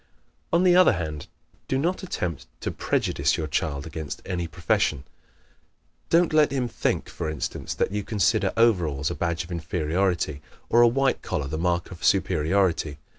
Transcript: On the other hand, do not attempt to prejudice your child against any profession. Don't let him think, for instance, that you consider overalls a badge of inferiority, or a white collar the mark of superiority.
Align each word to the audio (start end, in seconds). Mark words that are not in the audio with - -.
On 0.51 0.63
the 0.63 0.75
other 0.75 0.93
hand, 0.93 1.27
do 1.67 1.77
not 1.77 2.01
attempt 2.01 2.47
to 2.61 2.71
prejudice 2.71 3.37
your 3.37 3.45
child 3.45 3.85
against 3.85 4.23
any 4.25 4.47
profession. 4.47 5.03
Don't 6.09 6.33
let 6.33 6.49
him 6.51 6.67
think, 6.67 7.07
for 7.07 7.29
instance, 7.29 7.75
that 7.75 7.91
you 7.91 8.03
consider 8.03 8.51
overalls 8.57 9.11
a 9.11 9.13
badge 9.13 9.43
of 9.43 9.51
inferiority, 9.51 10.41
or 10.69 10.81
a 10.81 10.87
white 10.87 11.21
collar 11.21 11.45
the 11.47 11.59
mark 11.59 11.91
of 11.91 12.03
superiority. 12.03 12.97